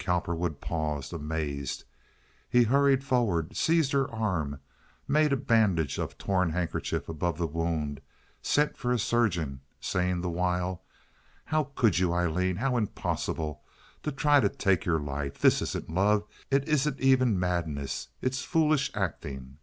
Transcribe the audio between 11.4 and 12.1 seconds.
"How could